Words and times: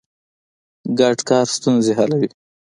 ګډ 0.99 1.17
کار 1.29 1.45
ستونزې 1.55 1.93
حلوي. 1.99 2.27